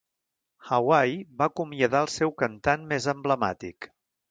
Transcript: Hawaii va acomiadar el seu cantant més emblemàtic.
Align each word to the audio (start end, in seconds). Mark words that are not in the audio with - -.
Hawaii 0.69 1.19
va 1.41 1.49
acomiadar 1.51 2.03
el 2.07 2.11
seu 2.15 2.35
cantant 2.41 2.91
més 2.95 3.09
emblemàtic. 3.17 3.93